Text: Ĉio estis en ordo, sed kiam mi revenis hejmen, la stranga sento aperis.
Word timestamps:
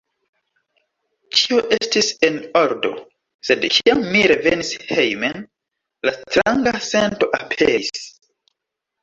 Ĉio 1.41 1.59
estis 1.75 2.07
en 2.27 2.39
ordo, 2.61 2.91
sed 3.49 3.67
kiam 3.75 4.01
mi 4.15 4.25
revenis 4.33 4.73
hejmen, 4.93 5.45
la 6.11 6.17
stranga 6.17 6.75
sento 6.89 7.31
aperis. 7.43 8.03